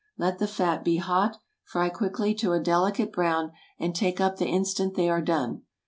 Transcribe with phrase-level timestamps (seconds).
[0.17, 4.47] Let the fat be hot, fry quickly to a delicate brown, and take up the
[4.47, 5.61] instant they are done.